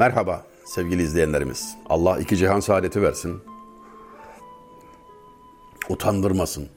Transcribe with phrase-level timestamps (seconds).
[0.00, 1.76] Merhaba sevgili izleyenlerimiz.
[1.88, 3.40] Allah iki cihan saadeti versin.
[5.88, 6.68] Utandırmasın.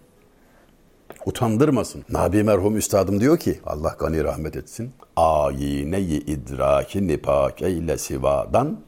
[1.26, 2.06] Utandırmasın.
[2.10, 4.94] Nabi merhum üstadım diyor ki Allah gani rahmet etsin.
[5.16, 8.80] Ayine-i idraki nipak eyle sivadan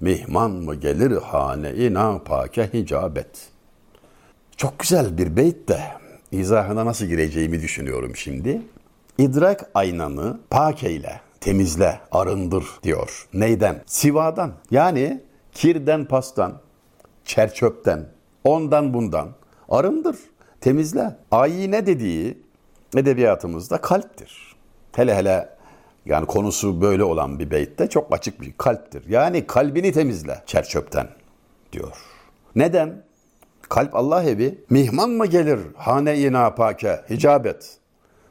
[0.00, 3.48] mihman mı gelir hane-i napake hicabet.
[4.56, 5.80] Çok güzel bir beyt de
[6.32, 8.62] izahına nasıl gireceğimi düşünüyorum şimdi.
[9.18, 13.28] İdrak aynanı pak eyle, temizle, arındır diyor.
[13.34, 13.82] Neyden?
[13.86, 14.52] Sivadan.
[14.70, 15.20] Yani
[15.52, 16.60] kirden, pastan,
[17.24, 18.06] çerçöpten,
[18.44, 19.28] ondan bundan
[19.68, 20.16] arındır,
[20.60, 21.16] temizle.
[21.30, 22.38] Ayine dediği
[22.96, 24.56] edebiyatımızda kalptir.
[24.92, 25.48] Hele hele
[26.06, 29.04] yani konusu böyle olan bir beytte çok açık bir kalptir.
[29.08, 31.08] Yani kalbini temizle çerçöpten
[31.72, 31.96] diyor.
[32.56, 33.02] Neden?
[33.68, 34.64] Kalp Allah evi.
[34.70, 37.78] Mihman mı gelir hane-i napake hicabet?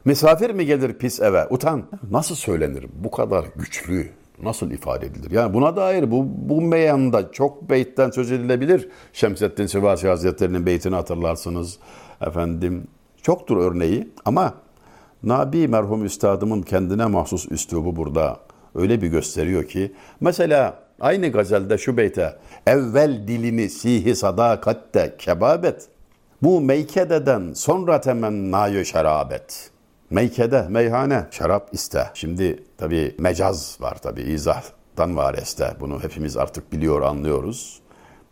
[0.04, 1.46] Misafir mi gelir pis eve?
[1.50, 1.82] Utan.
[2.10, 2.86] Nasıl söylenir?
[2.94, 4.08] Bu kadar güçlü
[4.42, 5.30] nasıl ifade edilir?
[5.30, 8.88] Yani buna dair bu, bu meyanda çok beytten söz edilebilir.
[9.12, 11.78] Şemseddin Sivasi Hazretleri'nin beytini hatırlarsınız.
[12.20, 12.86] Efendim
[13.22, 14.54] çoktur örneği ama
[15.22, 18.40] Nabi merhum üstadımın kendine mahsus üslubu burada
[18.74, 25.88] öyle bir gösteriyor ki mesela aynı gazelde şu beyte evvel dilini sihi sadakatte kebabet
[26.42, 29.73] bu meykededen sonra temennayı şerabet.
[30.14, 32.10] Meykede, meyhane, şarap iste.
[32.14, 35.76] Şimdi tabi mecaz var tabi izahtan var este.
[35.80, 37.80] Bunu hepimiz artık biliyor, anlıyoruz.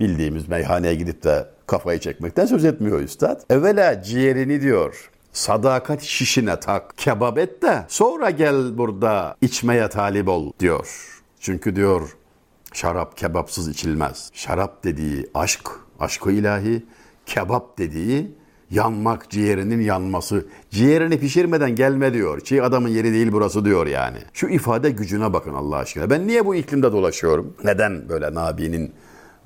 [0.01, 3.41] Bildiğimiz meyhaneye gidip de kafayı çekmekten söz etmiyor üstad.
[3.51, 10.53] Evvela ciğerini diyor sadakat şişine tak, kebap et de sonra gel burada içmeye talip ol
[10.61, 11.21] diyor.
[11.41, 12.17] Çünkü diyor
[12.73, 14.31] şarap kebapsız içilmez.
[14.33, 16.87] Şarap dediği aşk, aşkı ilahi,
[17.27, 18.42] kebap dediği
[18.73, 20.47] yanmak, ciğerinin yanması.
[20.71, 22.41] Ciğerini pişirmeden gelme diyor.
[22.41, 24.19] Çiğ adamın yeri değil burası diyor yani.
[24.33, 26.11] Şu ifade gücüne bakın Allah aşkına.
[26.11, 27.57] Ben niye bu iklimde dolaşıyorum?
[27.65, 28.93] Neden böyle Nabi'nin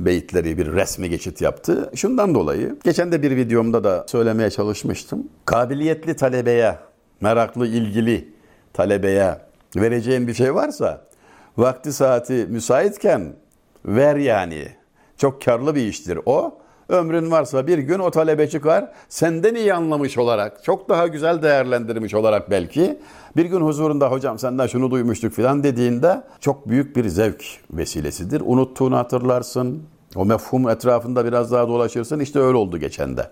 [0.01, 1.91] beyitleri bir resmi geçit yaptı.
[1.95, 5.29] Şundan dolayı geçen de bir videomda da söylemeye çalışmıştım.
[5.45, 6.79] Kabiliyetli talebeye,
[7.21, 8.29] meraklı, ilgili
[8.73, 9.39] talebeye
[9.77, 11.07] vereceğin bir şey varsa
[11.57, 13.33] vakti saati müsaitken
[13.85, 14.69] ver yani.
[15.19, 16.59] Çok karlı bir iştir o.
[16.89, 22.15] Ömrün varsa bir gün o talebe çıkar, senden iyi anlamış olarak, çok daha güzel değerlendirmiş
[22.15, 22.99] olarak belki,
[23.37, 28.43] bir gün huzurunda hocam senden şunu duymuştuk filan dediğinde çok büyük bir zevk vesilesidir.
[28.45, 29.83] Unuttuğunu hatırlarsın,
[30.17, 32.21] o mefhum etrafında biraz daha dolaşırsın.
[32.21, 33.31] İşte öyle oldu geçen de.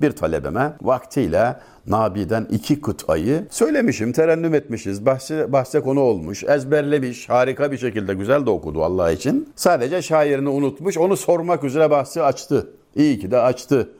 [0.00, 1.56] Bir talebeme vaktiyle
[1.86, 5.06] Nabi'den iki kıtayı söylemişim, terennüm etmişiz.
[5.06, 9.52] Bahse, bahse konu olmuş, ezberlemiş, harika bir şekilde güzel de okudu Allah için.
[9.56, 12.66] Sadece şairini unutmuş, onu sormak üzere bahsi açtı.
[12.96, 13.90] İyi ki de açtı.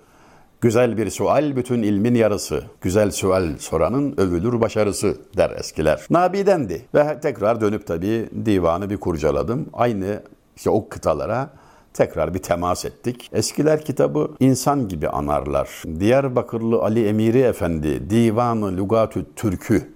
[0.61, 2.65] Güzel bir sual bütün ilmin yarısı.
[2.81, 6.07] Güzel sual soranın övülür başarısı der eskiler.
[6.11, 9.67] Nabi'dendi ve tekrar dönüp tabii divanı bir kurcaladım.
[9.73, 10.23] Aynı
[10.57, 11.51] işte o kıtalara
[11.95, 13.31] tekrar bir temas ettik.
[13.33, 15.83] Eskiler kitabı insan gibi anarlar.
[16.01, 19.93] Diyarbakırlı Ali Emiri Efendi Divanı Lugatü Türkü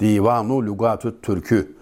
[0.00, 1.76] Divanu Lugatü Türkü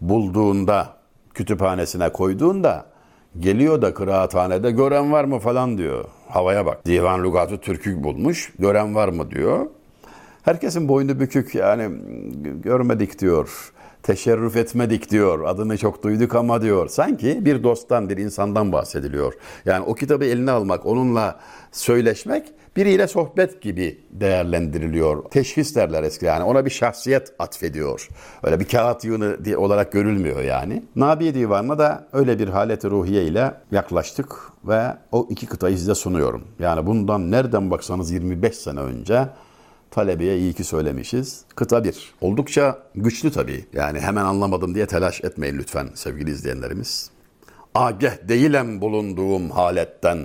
[0.00, 0.88] bulduğunda
[1.34, 2.91] kütüphanesine koyduğunda
[3.40, 6.04] geliyor da kıraathanede gören var mı falan diyor.
[6.28, 6.86] Havaya bak.
[6.86, 8.52] Divan Lugatü Türkü bulmuş.
[8.58, 9.66] Gören var mı diyor.
[10.42, 11.88] Herkesin boynu bükük yani
[12.62, 13.72] görmedik diyor
[14.02, 15.44] teşerrüf etmedik diyor.
[15.44, 16.88] Adını çok duyduk ama diyor.
[16.88, 19.34] Sanki bir dosttan, bir insandan bahsediliyor.
[19.64, 21.40] Yani o kitabı eline almak, onunla
[21.72, 25.24] söyleşmek biriyle sohbet gibi değerlendiriliyor.
[25.24, 26.44] Teşhis derler eski yani.
[26.44, 28.08] Ona bir şahsiyet atfediyor.
[28.42, 30.82] Öyle bir kağıt yığını olarak görülmüyor yani.
[30.96, 36.44] Nabi Divanı'na da öyle bir haleti ruhiye ile yaklaştık ve o iki kıtayı size sunuyorum.
[36.58, 39.28] Yani bundan nereden baksanız 25 sene önce
[39.92, 41.44] talebeye iyi ki söylemişiz.
[41.56, 42.14] Kıta bir.
[42.20, 43.66] Oldukça güçlü tabii.
[43.72, 47.10] Yani hemen anlamadım diye telaş etmeyin lütfen sevgili izleyenlerimiz.
[47.74, 50.18] Ageh değilem bulunduğum haletten,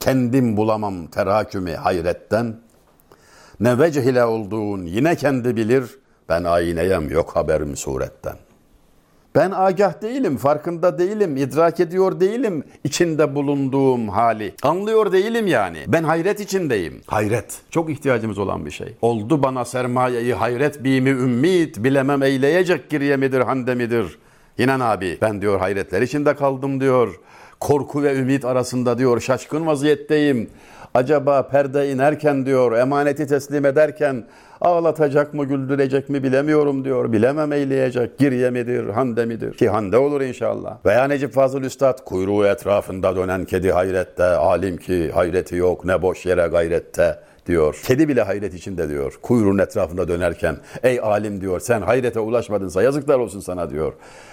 [0.00, 2.56] kendim bulamam terakümü hayretten,
[3.60, 5.84] ne vecihile olduğun yine kendi bilir,
[6.28, 8.36] ben ayneyem yok haberim suretten.
[9.34, 14.54] Ben agah değilim, farkında değilim, idrak ediyor değilim içinde bulunduğum hali.
[14.62, 15.78] Anlıyor değilim yani.
[15.86, 17.00] Ben hayret içindeyim.
[17.06, 17.60] Hayret.
[17.70, 18.94] Çok ihtiyacımız olan bir şey.
[19.02, 24.18] Oldu bana sermayeyi hayret bimi ümmit, bilemem eyleyecek giriye midir, hande midir?
[24.58, 27.20] İnan abi ben diyor hayretler içinde kaldım diyor.
[27.64, 30.50] Korku ve ümit arasında diyor şaşkın vaziyetteyim.
[30.94, 34.24] Acaba perde inerken diyor emaneti teslim ederken
[34.60, 37.12] Ağlatacak mı, güldürecek mi bilemiyorum diyor.
[37.12, 38.18] Bilemem eyleyecek.
[38.18, 39.52] Girye midir, hande midir?
[39.56, 40.76] Ki hande olur inşallah.
[40.86, 46.26] Veya Necip Fazıl Üstad kuyruğu etrafında dönen kedi hayrette, alim ki hayreti yok ne boş
[46.26, 47.80] yere gayrette diyor.
[47.86, 49.18] Kedi bile hayret içinde diyor.
[49.22, 53.92] Kuyruğun etrafında dönerken ey alim diyor sen hayrete ulaşmadınsa yazıklar olsun sana diyor.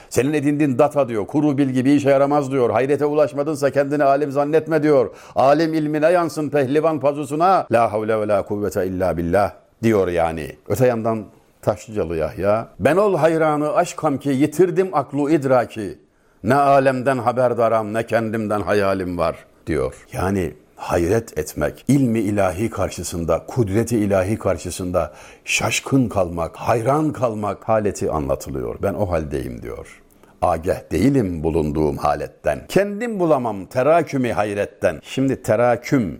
[0.09, 1.27] Senin edindiğin data diyor.
[1.27, 2.69] Kuru bilgi bir işe yaramaz diyor.
[2.69, 5.09] Hayrete ulaşmadınsa kendini alim zannetme diyor.
[5.35, 7.67] Alim ilmine yansın pehlivan pazusuna.
[7.71, 9.53] La havle ve la kuvvete illa billah
[9.83, 10.55] diyor yani.
[10.67, 11.25] Öte yandan
[11.61, 12.67] Taşlıcalı Yahya.
[12.79, 15.99] Ben ol hayranı aşkam ki yitirdim aklu idraki.
[16.43, 19.35] Ne alemden haberdaram ne kendimden hayalim var
[19.67, 20.05] diyor.
[20.13, 25.13] Yani hayret etmek, ilmi ilahi karşısında, kudreti ilahi karşısında
[25.45, 28.75] şaşkın kalmak, hayran kalmak haleti anlatılıyor.
[28.81, 30.01] Ben o haldeyim diyor.
[30.41, 32.65] Agah değilim bulunduğum haletten.
[32.67, 34.99] Kendim bulamam terakümü hayretten.
[35.03, 36.19] Şimdi teraküm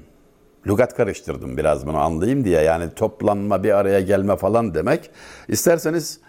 [0.68, 2.62] Lugat karıştırdım biraz bunu anlayayım diye.
[2.62, 5.10] Yani toplanma, bir araya gelme falan demek.
[5.48, 6.20] İsterseniz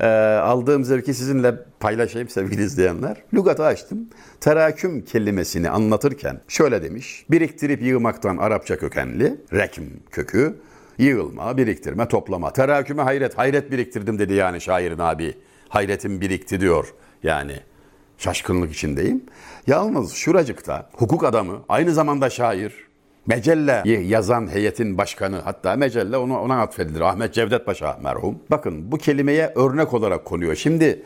[0.00, 0.06] e,
[0.36, 3.16] aldığım zevki sizinle paylaşayım sevgili izleyenler.
[3.34, 4.08] Lugatı açtım.
[4.40, 7.26] Teraküm kelimesini anlatırken şöyle demiş.
[7.30, 10.56] Biriktirip yığmaktan Arapça kökenli, rekm kökü,
[10.98, 12.52] yığılma, biriktirme, toplama.
[12.52, 15.34] Teraküme hayret, hayret biriktirdim dedi yani şairin abi.
[15.68, 17.56] Hayretim birikti diyor yani.
[18.18, 19.24] Şaşkınlık içindeyim.
[19.66, 22.74] Yalnız şuracıkta hukuk adamı, aynı zamanda şair,
[23.26, 27.00] Mecelle yazan heyetin başkanı hatta Mecelle ona, ona atfedilir.
[27.00, 28.38] Ahmet Cevdet Paşa merhum.
[28.50, 30.54] Bakın bu kelimeye örnek olarak konuyor.
[30.54, 31.02] Şimdi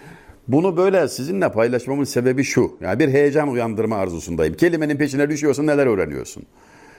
[0.48, 2.76] bunu böyle sizinle paylaşmamın sebebi şu.
[2.80, 4.54] Yani bir heyecan uyandırma arzusundayım.
[4.54, 6.46] Kelimenin peşine düşüyorsun neler öğreniyorsun.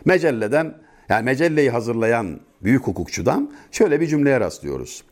[0.05, 0.73] Mecelleden
[1.09, 5.03] yani mecelleyi hazırlayan büyük hukukçudan şöyle bir cümleye rastlıyoruz.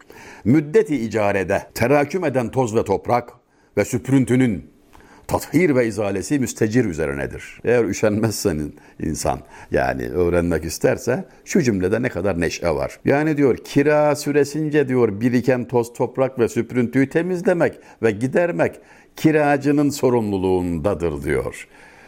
[0.43, 3.33] Müddeti icarede teraküm eden toz ve toprak
[3.77, 4.74] ve süprüntünün
[5.27, 7.61] tathir ve izalesi müstecir üzerinedir.
[7.63, 9.39] Eğer üşenmezsen insan
[9.71, 12.99] yani öğrenmek isterse şu cümlede ne kadar neşe var.
[13.05, 18.79] Yani diyor kira süresince diyor biriken toz toprak ve süprüntüyü temizlemek ve gidermek
[19.15, 21.67] kiracının sorumluluğundadır diyor.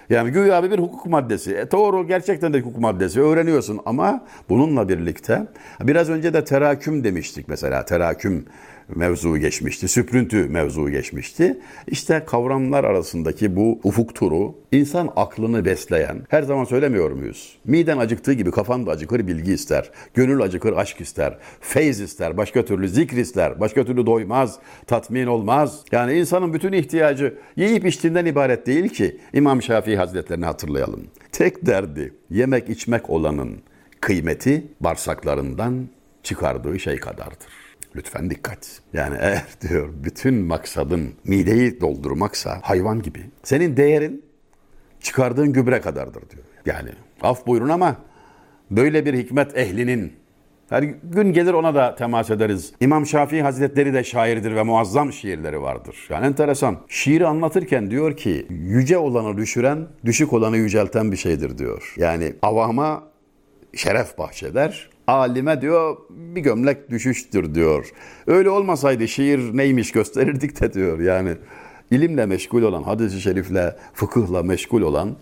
[0.09, 1.55] Yani güya bir hukuk maddesi.
[1.55, 5.47] E, doğru gerçekten de hukuk maddesi öğreniyorsun ama bununla birlikte
[5.81, 7.85] biraz önce de teraküm demiştik mesela.
[7.85, 8.45] Teraküm
[8.95, 9.87] mevzu geçmişti.
[9.87, 11.57] Süprüntü mevzu geçmişti.
[11.87, 17.57] İşte kavramlar arasındaki bu ufuk turu insan aklını besleyen, her zaman söylemiyor muyuz?
[17.65, 19.91] Miden acıktığı gibi kafan da acıkır bilgi ister.
[20.13, 21.37] Gönül acıkır aşk ister.
[21.61, 22.37] Feyz ister.
[22.37, 23.59] Başka türlü zikr ister.
[23.59, 24.59] Başka türlü doymaz.
[24.87, 25.81] Tatmin olmaz.
[25.91, 29.17] Yani insanın bütün ihtiyacı yiyip içtiğinden ibaret değil ki.
[29.33, 31.07] İmam Şafii Hazretlerini hatırlayalım.
[31.31, 33.57] Tek derdi yemek içmek olanın
[34.01, 35.87] kıymeti bağırsaklarından
[36.23, 37.66] çıkardığı şey kadardır.
[37.97, 38.81] Lütfen dikkat.
[38.93, 43.19] Yani eğer diyor bütün maksadın mideyi doldurmaksa hayvan gibi.
[43.43, 44.25] Senin değerin
[45.01, 46.43] çıkardığın gübre kadardır diyor.
[46.65, 46.89] Yani
[47.21, 47.95] af buyurun ama
[48.71, 50.13] böyle bir hikmet ehlinin
[50.69, 52.73] her gün gelir ona da temas ederiz.
[52.79, 55.95] İmam Şafii Hazretleri de şairdir ve muazzam şiirleri vardır.
[56.09, 56.77] Yani enteresan.
[56.87, 61.93] Şiiri anlatırken diyor ki yüce olanı düşüren, düşük olanı yücelten bir şeydir diyor.
[61.97, 63.03] Yani avama
[63.75, 67.91] şeref bahşeder, alime diyor bir gömlek düşüştür diyor.
[68.27, 70.99] Öyle olmasaydı şiir neymiş gösterirdik de diyor.
[70.99, 71.35] Yani
[71.91, 75.15] ilimle meşgul olan, hadis-i şerifle, fıkıhla meşgul olan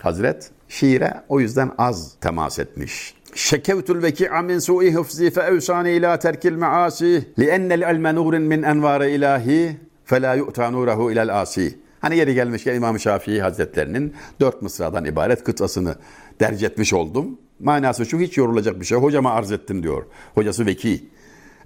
[0.00, 3.14] Hazret şiire o yüzden az temas etmiş.
[3.34, 8.62] Şekevtul veki'a min su'i hıfzi fe evsani ila terkil maasi li ennel ilme nurin min
[8.62, 11.78] envari ilahi fe la yu'ta nurehu ilel asi.
[12.00, 15.94] Hani yeri gelmişken İmam Şafii Hazretlerinin dört mısradan ibaret kıtasını
[16.40, 17.38] derc etmiş oldum.
[17.60, 18.98] Manası şu hiç yorulacak bir şey.
[18.98, 20.06] Hocama arz ettim diyor.
[20.34, 21.08] Hocası veki.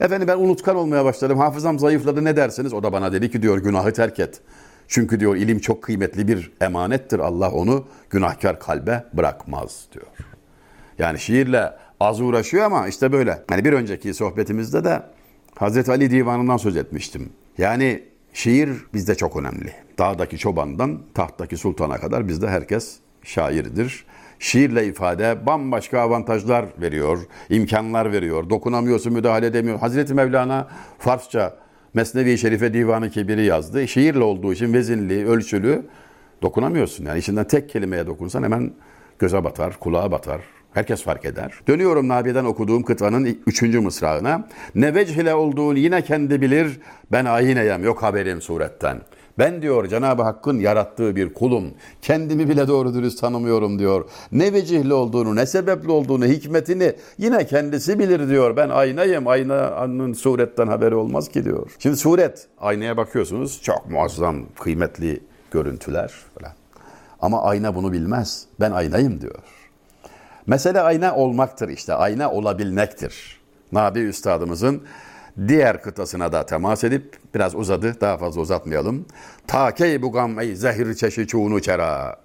[0.00, 1.38] Efendim ben unutkan olmaya başladım.
[1.38, 2.72] Hafızam zayıfladı ne dersiniz?
[2.72, 4.40] O da bana dedi ki diyor günahı terk et.
[4.88, 7.18] Çünkü diyor ilim çok kıymetli bir emanettir.
[7.18, 10.06] Allah onu günahkar kalbe bırakmaz diyor.
[10.98, 13.42] Yani şiirle az uğraşıyor ama işte böyle.
[13.48, 15.02] Hani bir önceki sohbetimizde de
[15.54, 17.32] Hazreti Ali Divanı'ndan söz etmiştim.
[17.58, 19.72] Yani şiir bizde çok önemli.
[19.98, 24.04] Dağdaki çobandan tahttaki sultana kadar bizde herkes şairdir
[24.40, 27.18] şiirle ifade bambaşka avantajlar veriyor,
[27.50, 28.50] imkanlar veriyor.
[28.50, 29.78] Dokunamıyorsun, müdahale edemiyor.
[29.78, 30.68] Hazreti Mevlana
[30.98, 31.56] Farsça
[31.94, 33.88] Mesnevi Şerife Divanı Kebiri yazdı.
[33.88, 35.82] Şiirle olduğu için vezinli, ölçülü
[36.42, 37.04] dokunamıyorsun.
[37.04, 38.72] Yani içinden tek kelimeye dokunsan hemen
[39.18, 40.40] göze batar, kulağa batar.
[40.72, 41.52] Herkes fark eder.
[41.68, 44.48] Dönüyorum Nabi'den okuduğum kıtanın üçüncü mısrağına.
[44.74, 46.80] Ne vechile olduğunu yine kendi bilir.
[47.12, 49.00] Ben ayineyem yok haberim suretten.
[49.40, 51.64] Ben diyor Cenab-ı Hakk'ın yarattığı bir kulum.
[52.02, 54.04] Kendimi bile doğru dürüst tanımıyorum diyor.
[54.32, 58.56] Ne vecihli olduğunu, ne sebepli olduğunu, hikmetini yine kendisi bilir diyor.
[58.56, 59.26] Ben aynayım.
[59.28, 61.70] Aynanın suretten haberi olmaz ki diyor.
[61.78, 63.62] Şimdi suret, aynaya bakıyorsunuz.
[63.62, 65.20] Çok muazzam, kıymetli
[65.50, 66.52] görüntüler falan.
[67.20, 68.44] Ama ayna bunu bilmez.
[68.60, 69.38] Ben aynayım diyor.
[70.46, 71.94] Mesele ayna olmaktır işte.
[71.94, 73.40] Ayna olabilmektir.
[73.72, 74.82] Nabi Üstadımızın
[75.48, 79.06] diğer kıtasına da temas edip biraz uzadı daha fazla uzatmayalım.
[79.46, 82.20] Takey bu gam ey zehir çeşi çuğunu çera.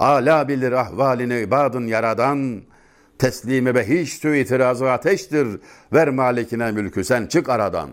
[0.00, 2.62] Ala bilir ahvalini ibadın yaradan.
[3.18, 5.48] Teslimi behiştü itirazı ateştir.
[5.92, 7.90] Ver malikine mülkü sen çık aradan.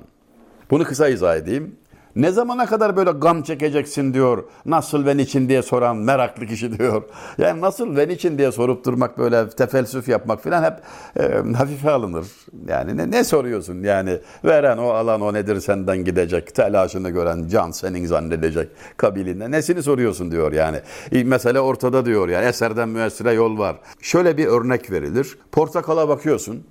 [0.72, 1.76] Bunu kısa izah edeyim.
[2.16, 4.44] Ne zamana kadar böyle gam çekeceksin diyor.
[4.66, 7.04] Nasıl ve niçin diye soran meraklı kişi diyor.
[7.38, 10.74] Yani nasıl ve niçin diye sorup durmak böyle tefelsüf yapmak falan hep
[11.20, 12.28] e, hafife alınır.
[12.68, 16.56] Yani ne, ne soruyorsun yani veren o alan o nedir senden gidecek.
[16.56, 19.52] Telaşını gören can senin zannedecek kabiliğinde.
[19.52, 20.78] Nesini soruyorsun diyor yani.
[21.12, 23.76] E, Mesele ortada diyor yani eserden müessire yol var.
[24.02, 25.38] Şöyle bir örnek verilir.
[25.52, 26.64] Portakala bakıyorsun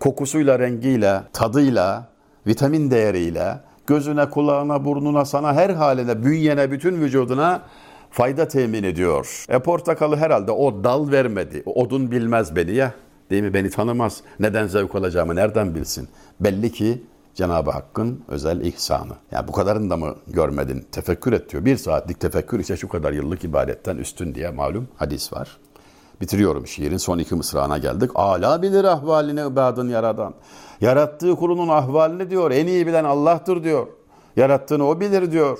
[0.00, 2.08] kokusuyla, rengiyle, tadıyla,
[2.46, 7.62] vitamin değeriyle, gözüne, kulağına, burnuna, sana her haline, bünyene, bütün vücuduna
[8.10, 9.44] fayda temin ediyor.
[9.48, 11.62] E portakalı herhalde o dal vermedi.
[11.66, 12.94] Odun bilmez beni ya.
[13.30, 13.54] Değil mi?
[13.54, 14.20] Beni tanımaz.
[14.40, 16.08] Neden zevk alacağımı nereden bilsin?
[16.40, 17.02] Belli ki
[17.34, 19.12] Cenab-ı Hakk'ın özel ihsanı.
[19.30, 20.86] Yani bu kadarını da mı görmedin?
[20.92, 21.64] Tefekkür et diyor.
[21.64, 25.58] Bir saatlik tefekkür ise şu kadar yıllık ibadetten üstün diye malum hadis var.
[26.20, 28.10] Bitiriyorum şiirin son iki mısrağına geldik.
[28.14, 30.34] Ala bilir ahvalini ibadın yaradan.
[30.80, 32.50] Yarattığı kulunun ahvalini diyor.
[32.50, 33.86] En iyi bilen Allah'tır diyor.
[34.36, 35.58] Yarattığını o bilir diyor.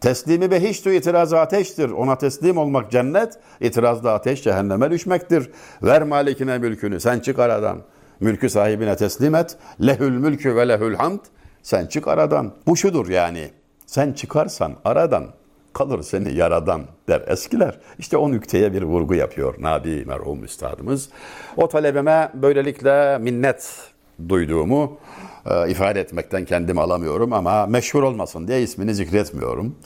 [0.00, 1.90] Teslimi behiştü itirazı ateştir.
[1.90, 5.50] Ona teslim olmak cennet, itirazda ateş cehenneme düşmektir.
[5.82, 7.78] Ver malikine mülkünü, sen çık aradan.
[8.20, 9.56] Mülkü sahibine teslim et.
[9.86, 11.20] Lehül mülkü ve lehül hamd.
[11.62, 12.52] Sen çık aradan.
[12.66, 13.50] Bu şudur yani.
[13.86, 15.26] Sen çıkarsan aradan
[15.72, 17.78] kalır seni yaradan der eskiler.
[17.98, 21.08] İşte o nükteye bir vurgu yapıyor Nabi merhum üstadımız.
[21.56, 23.90] O talebeme böylelikle minnet
[24.28, 24.98] duyduğumu
[25.46, 29.76] e, ifade etmekten kendimi alamıyorum ama meşhur olmasın diye ismini zikretmiyorum.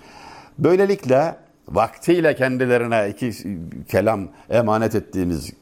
[0.59, 1.37] Böylelikle
[1.69, 3.33] vaktiyle kendilerine iki
[3.89, 5.53] kelam emanet ettiğimiz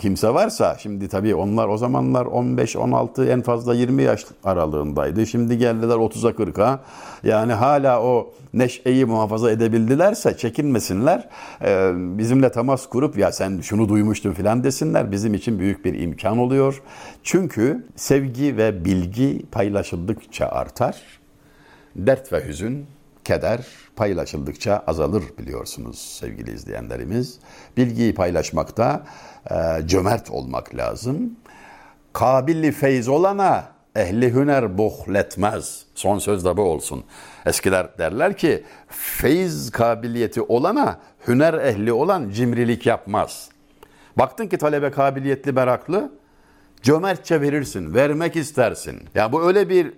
[0.00, 5.26] kimse varsa şimdi tabii onlar o zamanlar 15 16 en fazla 20 yaş aralığındaydı.
[5.26, 6.80] Şimdi geldiler 30'a 40'a.
[7.24, 11.28] Yani hala o neşeyi muhafaza edebildilerse çekinmesinler.
[11.62, 15.12] Ee, bizimle temas kurup ya sen şunu duymuştun filan desinler.
[15.12, 16.82] Bizim için büyük bir imkan oluyor.
[17.22, 21.02] Çünkü sevgi ve bilgi paylaşıldıkça artar.
[21.96, 22.86] Dert ve hüzün,
[23.24, 23.66] keder
[23.96, 27.38] paylaşıldıkça azalır biliyorsunuz sevgili izleyenlerimiz.
[27.76, 29.04] Bilgiyi paylaşmakta
[29.50, 31.36] e, cömert olmak lazım.
[32.12, 33.64] Kabilli feyz olana
[33.96, 35.86] ehli hüner buhletmez.
[35.94, 37.04] Son söz de bu olsun.
[37.46, 40.98] Eskiler derler ki feyiz kabiliyeti olana
[41.28, 43.48] hüner ehli olan cimrilik yapmaz.
[44.18, 46.12] Baktın ki talebe kabiliyetli, meraklı,
[46.82, 49.02] cömertçe verirsin, vermek istersin.
[49.14, 49.92] Ya bu öyle bir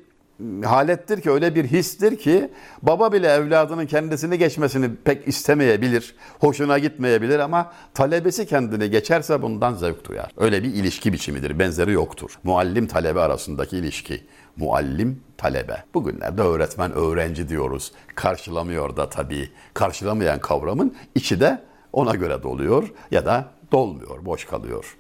[0.65, 2.51] halettir ki, öyle bir histir ki
[2.83, 10.09] baba bile evladının kendisini geçmesini pek istemeyebilir, hoşuna gitmeyebilir ama talebesi kendini geçerse bundan zevk
[10.09, 10.31] duyar.
[10.37, 12.39] Öyle bir ilişki biçimidir, benzeri yoktur.
[12.45, 14.27] Muallim talebe arasındaki ilişki.
[14.57, 15.85] Muallim talebe.
[15.95, 17.93] Bugünlerde öğretmen öğrenci diyoruz.
[18.15, 19.51] Karşılamıyor da tabii.
[19.75, 21.63] Karşılamayan kavramın içi de
[21.93, 24.97] ona göre doluyor ya da dolmuyor, boş kalıyor.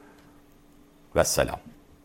[1.17, 1.76] Vesselam.